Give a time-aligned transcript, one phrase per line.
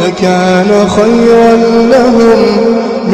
[0.00, 1.52] لكان خيرا
[1.94, 2.40] لهم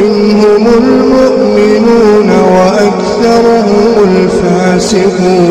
[0.01, 5.49] منهم المؤمنون وأكثرهم الفاسقون.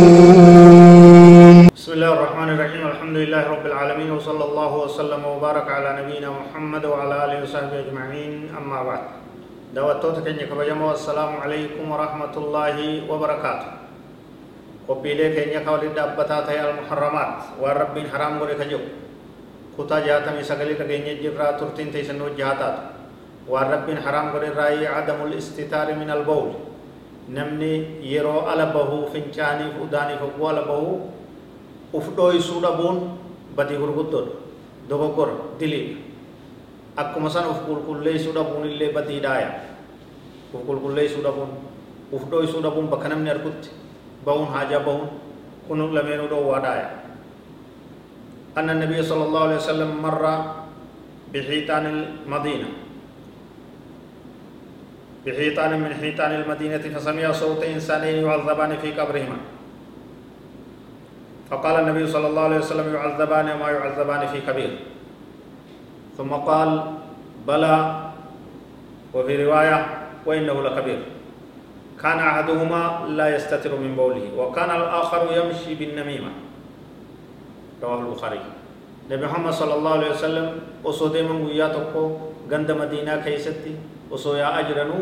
[1.77, 2.83] بسم الله الرحمن الرحيم.
[2.87, 8.49] الحمد لله رب العالمين وصلى الله وسلم وبارك على نبينا محمد وعلى آله وصحبه أجمعين.
[8.59, 9.03] أما بعد
[9.75, 12.77] دعوتوت كن يكبجمو السلام عليكم ورحمة الله
[13.11, 13.71] وبركاته.
[14.89, 18.41] قبيلة كن يكولد دابتا تي المحرمات والرب حرام
[19.79, 22.77] غري كجو كتا جاتمي سغلي كن يجرا ترتين تيسن وجهاتات
[23.49, 26.51] والرب حرام غري راي عدم الاستتار من البول
[27.31, 31.19] نمني يرو على بهو فنچاني فوداني فقوال بهو
[31.93, 33.17] uf dhooysuu dhabuun
[33.57, 34.33] badii gurguddoodha
[34.89, 36.01] dogoggora diliidha
[36.97, 39.49] akkuma san uf qulqulleeysuu dhabuun illee badiidhaaya
[40.55, 41.49] uf qulqulleeysuu dhabuun
[42.13, 43.71] uf dhooysuu dhabuun bakka namni argutti
[44.27, 45.09] bahuun haajaa bahuun
[45.69, 47.08] kun lameenuu dhoowwaadhaaya
[48.59, 50.25] أن النبي صلى الله عليه وسلم مر
[51.35, 52.69] بحيطان المدينة.
[55.27, 59.39] بحيطان من حيطان المدينة فسمع صوت إنسانين يعذبان في قبرهما.
[61.51, 64.79] فقال النبي صلى الله عليه وسلم يعذبان وما يعذبان في كبير
[66.19, 66.69] ثم قال
[67.47, 67.75] بلى
[69.15, 69.79] وفي رواية
[70.27, 71.01] وإنه لكبير.
[72.03, 76.48] كان أحدهما لا يستتر من بوله وكان الآخر يمشي بالنميمة.
[77.83, 78.41] رواه البخاري
[79.11, 80.47] نبي محمد صلى الله عليه وسلم
[80.85, 82.03] وصو ديما وياتكو
[82.51, 83.73] غند مدينة كيستي
[84.11, 85.01] وصو يا أجرنو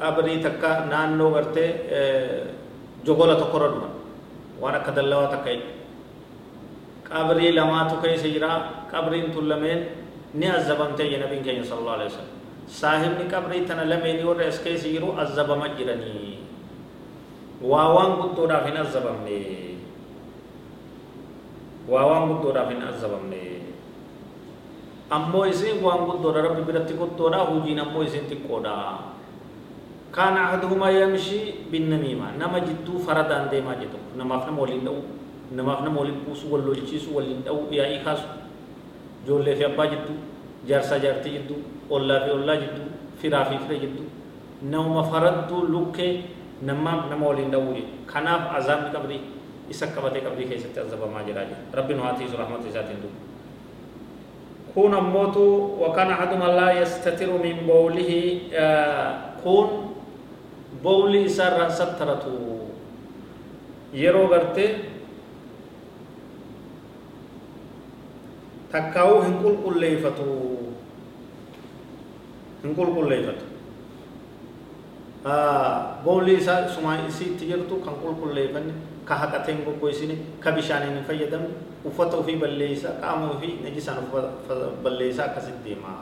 [0.00, 1.66] قبري تكا نانو غرتي
[3.06, 3.74] جغولة تقرر
[4.58, 5.70] waan akka dallawaa takka jedhe
[7.06, 8.50] qabrii lamaatu keessa jira
[8.90, 9.86] qabriin tun lameen
[10.34, 12.34] ni azzabamte jedhe nabiin keenya sallallahu alaihi wasallam
[12.66, 16.42] saahibni qabrii tana lameenii warra as keessa jiru azzabama jiranii
[17.62, 19.38] waa waan guddoodhaaf hin azzabamne
[21.88, 23.40] waa waan guddoodhaaf hin azzabamne
[25.10, 28.74] ammoo isin waan guddoodha rabbi biratti guddoodha hujiin ammoo isin xiqqoodha
[30.16, 34.96] كان أحدهما يمشي بالنميمة نما جدو فردان ديما جدو نما فنا مولين دو
[35.52, 38.18] نما فنا مولين بوسو ولو جيسو ولين دو يا إيخاس
[39.28, 40.14] جولة في أبا جدو
[40.68, 41.56] جارسا جارتي جدو
[41.92, 42.84] أولا في أولا جدو
[43.20, 44.04] فرا في فرا جدو
[44.72, 46.10] نوما فردو لوكي
[46.64, 47.76] نما فنا مولين دو
[48.08, 49.20] كناف عذاب قبري
[49.70, 53.10] إسا قبتي قبري كيسة عذاب ما جراجي ربي نواتي رحمة ذاتين دو
[54.74, 55.44] كون أموتو
[55.82, 58.10] وكان أحدهما لا يستتر من بوله
[58.54, 59.12] آه
[59.44, 59.88] كون
[60.82, 62.32] bowli isaarraa sattaratu
[64.00, 64.64] yeroo garte
[68.72, 70.26] takkaa'uu hin qulqulleeyfatu
[72.62, 73.44] hin qulqulleeyfatu
[76.04, 78.72] bowli isaa suma isiitti jirtu kan qulqulleeyfanne
[79.08, 80.14] ka haqateen goggoysine
[80.44, 81.50] ka bishaaniin hin fayyadamne
[81.90, 84.04] uffata ofii balleeysa qaama ofii najisaan
[84.84, 85.92] balleeysa akkasit deema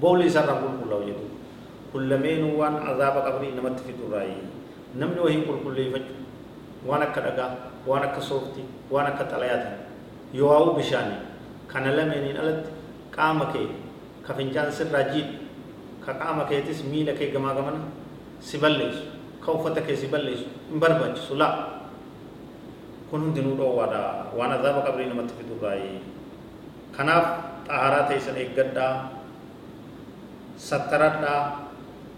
[0.00, 1.26] bowli isaarraa qulqullaa'u jedhu
[1.92, 4.36] kullameenuu waan azaaba qabrii namatti fidurraayi
[5.02, 7.50] namni wahii qulqulleeffachuu waan akka dhagaa
[7.92, 8.66] waan akka sooftii
[8.96, 9.70] waan akka xalayaati
[10.40, 11.20] yoo waa'uu bishaanii
[11.72, 12.70] kana lameeniin alatti
[13.16, 13.68] qaama kee
[14.28, 15.34] ka fincaan sirraa jiidhu
[16.06, 17.12] ka qaama keetis miila
[23.10, 24.02] kun hundinuu dhoowwaadha
[24.38, 25.92] waan azaaba qabrii namatti fidurraayi
[26.96, 27.26] kanaaf
[27.68, 28.92] xaharaa teessan eeggadhaa
[30.68, 31.40] sattaradhaa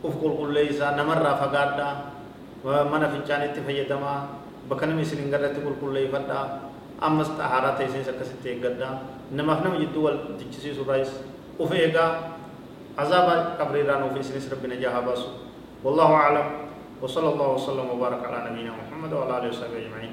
[0.07, 1.93] uf qulqulleeysaa namarraa fagaadhaa
[2.91, 4.19] mana fincaanitti fayyadamaa
[4.69, 6.45] bakka namni isin hin garretti qulqulleeffadhaa
[7.07, 8.93] ammas xaharaa teessinis akkasitti eeggadhaa
[9.39, 11.11] namaaf nama jidduu wal jichisiisurraayis
[11.63, 12.11] uf eegaa
[13.03, 15.29] azaaba qabriirraa nuuf isinis rabbi najaa haa baasu
[15.85, 16.47] والله أعلم
[17.03, 20.13] وصلى الله وسلم وبارك على نبينا محمد وعلى آله وصحبه أجمعين